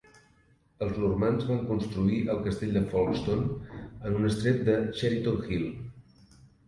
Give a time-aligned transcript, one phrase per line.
[0.85, 3.77] Els normands van construir el castell Folkestone
[4.11, 5.69] en un estrep de Cheriton Hill.